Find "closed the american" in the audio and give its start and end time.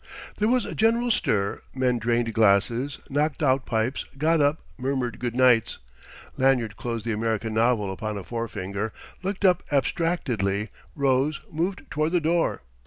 6.75-7.53